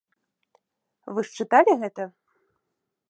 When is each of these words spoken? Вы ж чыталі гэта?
Вы 1.17 1.25
ж 1.27 1.45
чыталі 1.45 1.77
гэта? 1.85 2.03